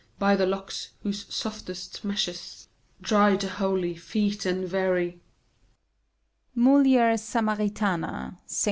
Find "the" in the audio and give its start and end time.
0.35-0.47, 3.41-3.49